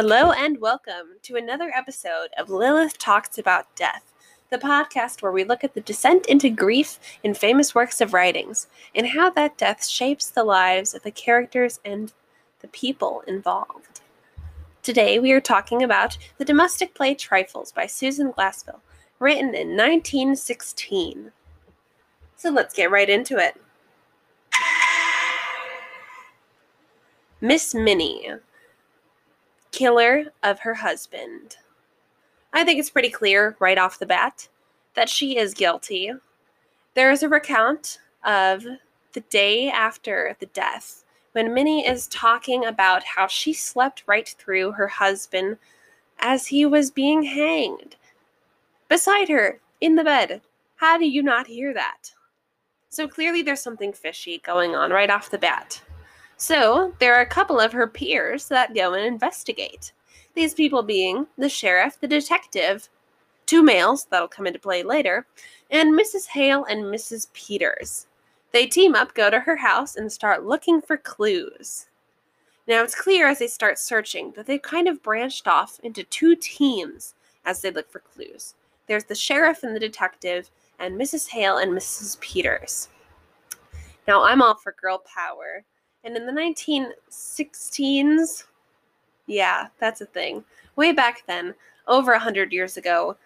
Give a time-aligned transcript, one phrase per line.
[0.00, 4.14] Hello and welcome to another episode of Lilith Talks About Death,
[4.48, 8.68] the podcast where we look at the descent into grief in famous works of writings
[8.94, 12.12] and how that death shapes the lives of the characters and
[12.60, 14.00] the people involved.
[14.84, 18.78] Today we are talking about the domestic play Trifles by Susan Glaspell,
[19.18, 21.32] written in 1916.
[22.36, 23.60] So let's get right into it.
[27.40, 28.38] Miss Minnie
[29.78, 31.56] killer of her husband.
[32.52, 34.48] I think it's pretty clear right off the bat
[34.94, 36.10] that she is guilty.
[36.94, 38.66] There is a recount of
[39.12, 44.72] the day after the death when Minnie is talking about how she slept right through
[44.72, 45.58] her husband
[46.18, 47.94] as he was being hanged.
[48.88, 50.40] Beside her, in the bed.
[50.76, 52.12] How do you not hear that?
[52.88, 55.80] So clearly there's something fishy going on right off the bat.
[56.40, 59.92] So, there are a couple of her peers that go and investigate.
[60.34, 62.88] These people being the sheriff, the detective,
[63.46, 65.26] two males that'll come into play later,
[65.68, 66.28] and Mrs.
[66.28, 67.26] Hale and Mrs.
[67.32, 68.06] Peters.
[68.52, 71.88] They team up, go to her house, and start looking for clues.
[72.68, 76.36] Now, it's clear as they start searching that they've kind of branched off into two
[76.36, 77.14] teams
[77.46, 78.54] as they look for clues.
[78.86, 81.28] There's the sheriff and the detective, and Mrs.
[81.30, 82.20] Hale and Mrs.
[82.20, 82.90] Peters.
[84.06, 85.64] Now, I'm all for girl power.
[86.04, 88.44] And in the 1916s,
[89.26, 90.44] yeah, that's a thing.
[90.76, 91.54] Way back then,
[91.86, 93.16] over a hundred years ago,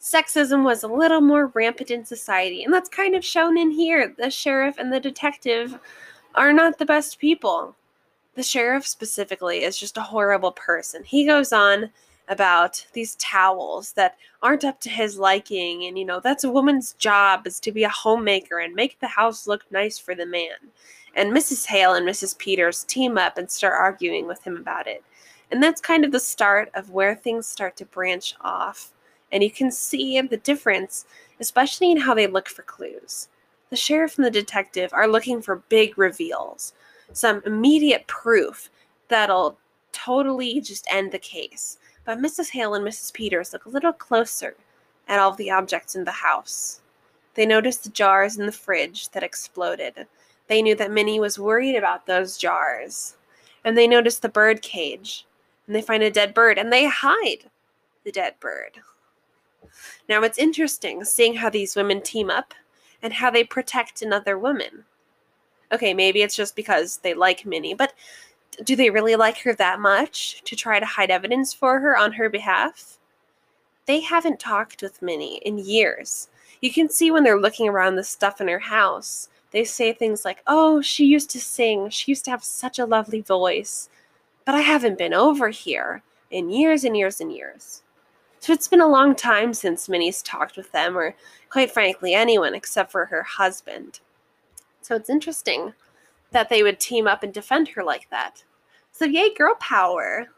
[0.00, 4.14] sexism was a little more rampant in society, and that's kind of shown in here.
[4.16, 5.78] The sheriff and the detective
[6.34, 7.74] are not the best people.
[8.34, 11.02] The sheriff specifically is just a horrible person.
[11.04, 11.90] He goes on
[12.28, 16.92] about these towels that aren't up to his liking and you know that's a woman's
[16.92, 20.54] job is to be a homemaker and make the house look nice for the man
[21.14, 21.66] and Mrs.
[21.66, 22.36] Hale and Mrs.
[22.38, 25.02] Peters team up and start arguing with him about it.
[25.50, 28.92] And that's kind of the start of where things start to branch off.
[29.32, 31.06] And you can see the difference,
[31.40, 33.28] especially in how they look for clues.
[33.70, 36.72] The sheriff and the detective are looking for big reveals,
[37.12, 38.68] some immediate proof
[39.08, 39.58] that'll
[39.92, 41.78] totally just end the case.
[42.04, 42.50] But Mrs.
[42.50, 43.12] Hale and Mrs.
[43.12, 44.56] Peters look a little closer
[45.08, 46.80] at all the objects in the house.
[47.40, 50.06] They notice the jars in the fridge that exploded,
[50.48, 53.16] they knew that Minnie was worried about those jars.
[53.64, 55.26] And they notice the bird cage.
[55.66, 57.48] And they find a dead bird and they hide
[58.04, 58.72] the dead bird.
[60.06, 62.52] Now it's interesting seeing how these women team up
[63.00, 64.84] and how they protect another woman.
[65.72, 67.94] Okay, maybe it's just because they like Minnie, but
[68.64, 72.12] do they really like her that much to try to hide evidence for her on
[72.12, 72.98] her behalf?
[73.86, 76.28] They haven't talked with Minnie in years.
[76.60, 80.24] You can see when they're looking around the stuff in her house they say things
[80.24, 81.90] like, Oh, she used to sing.
[81.90, 83.88] She used to have such a lovely voice.
[84.44, 87.82] But I haven't been over here in years and years and years.
[88.38, 91.14] So it's been a long time since Minnie's talked with them, or
[91.50, 94.00] quite frankly, anyone except for her husband.
[94.80, 95.74] So it's interesting
[96.30, 98.44] that they would team up and defend her like that.
[98.92, 100.28] So, yay, girl power.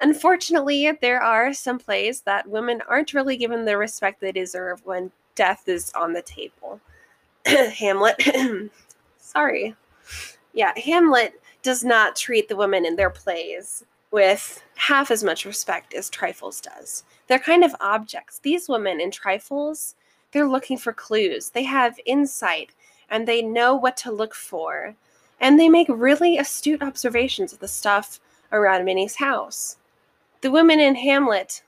[0.00, 5.12] Unfortunately, there are some plays that women aren't really given the respect they deserve when
[5.34, 6.80] death is on the table.
[7.46, 8.16] Hamlet.
[9.18, 9.74] Sorry.
[10.54, 15.94] Yeah, Hamlet does not treat the women in their plays with half as much respect
[15.94, 17.04] as Trifles does.
[17.28, 18.40] They're kind of objects.
[18.40, 19.94] These women in Trifles,
[20.32, 21.50] they're looking for clues.
[21.50, 22.70] They have insight
[23.08, 24.94] and they know what to look for.
[25.40, 28.20] And they make really astute observations of the stuff
[28.52, 29.76] around Minnie's house.
[30.42, 31.62] The women in Hamlet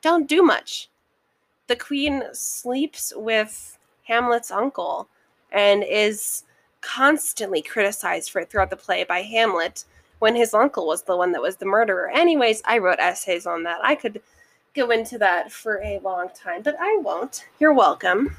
[0.00, 0.88] don't do much.
[1.66, 5.08] The queen sleeps with Hamlet's uncle
[5.50, 6.44] and is
[6.82, 9.84] constantly criticized for it throughout the play by Hamlet
[10.20, 12.10] when his uncle was the one that was the murderer.
[12.10, 13.80] Anyways, I wrote essays on that.
[13.82, 14.22] I could
[14.74, 17.46] go into that for a long time, but I won't.
[17.58, 18.36] You're welcome.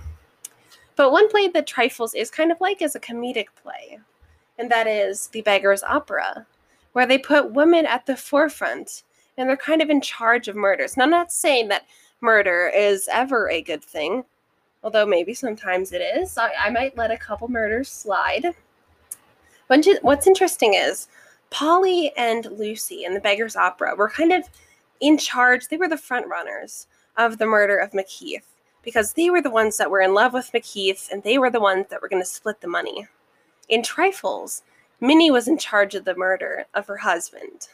[0.96, 4.00] But one play that Trifles is kind of like is a comedic play,
[4.58, 6.46] and that is The Beggar's Opera,
[6.94, 9.03] where they put women at the forefront
[9.38, 10.96] and they're kind of in charge of murders.
[10.96, 11.85] Now, I'm not saying that
[12.22, 14.24] murder is ever a good thing,
[14.84, 16.38] although maybe sometimes it is.
[16.38, 18.53] I, I might let a couple murders slide.
[19.68, 21.08] What's interesting is
[21.50, 24.47] Polly and Lucy in the Beggar's Opera were kind of
[25.00, 25.68] in charge.
[25.68, 26.88] They were the front runners
[27.18, 28.47] of the murder of Macheath
[28.84, 31.59] because they were the ones that were in love with Macheath and they were the
[31.59, 33.08] ones that were going to split the money.
[33.70, 34.64] In Trifles,
[35.00, 37.70] Minnie was in charge of the murder of her husband.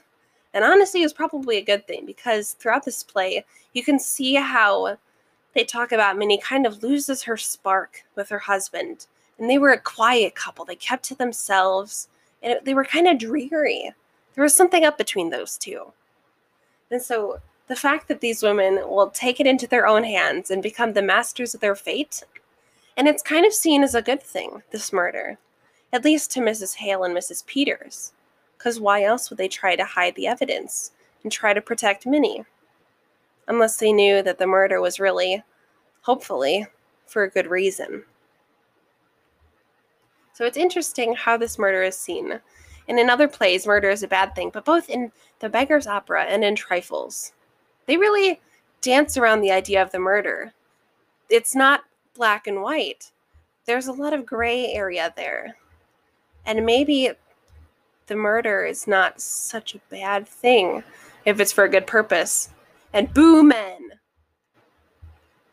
[0.53, 4.35] And honestly, it was probably a good thing because throughout this play, you can see
[4.35, 4.97] how
[5.53, 9.07] they talk about Minnie kind of loses her spark with her husband.
[9.37, 10.65] And they were a quiet couple.
[10.65, 12.09] They kept to themselves
[12.41, 13.91] and it, they were kind of dreary.
[14.33, 15.91] There was something up between those two.
[16.91, 20.63] And so the fact that these women will take it into their own hands and
[20.63, 22.23] become the masters of their fate,
[22.97, 25.37] and it's kind of seen as a good thing, this murder,
[25.93, 26.75] at least to Mrs.
[26.75, 27.45] Hale and Mrs.
[27.45, 28.11] Peters,
[28.59, 30.91] because why else would they try to hide the evidence
[31.23, 32.43] and try to protect Minnie?
[33.47, 35.41] Unless they knew that the murder was really,
[36.01, 36.67] hopefully,
[37.07, 38.03] for a good reason.
[40.33, 42.39] So it's interesting how this murder is seen.
[42.87, 46.25] And in other plays, murder is a bad thing, but both in The Beggar's Opera
[46.25, 47.31] and in Trifles,
[47.85, 48.41] they really
[48.81, 50.53] dance around the idea of the murder.
[51.29, 53.11] It's not black and white,
[53.65, 55.55] there's a lot of gray area there.
[56.45, 57.11] And maybe
[58.09, 60.83] the murder is not such a bad thing
[61.23, 62.49] if it's for a good purpose.
[62.91, 63.91] And boo men!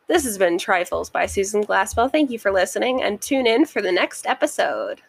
[0.09, 2.11] This has been Trifles by Susan Glaspell.
[2.11, 5.03] Thank you for listening and tune in for the next episode.